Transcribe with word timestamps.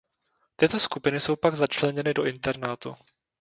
Tyto 0.55 0.79
skupiny 0.79 1.19
jsou 1.19 1.35
pak 1.35 1.55
začleněny 1.55 2.13
do 2.13 2.25
internátu. 2.25 2.95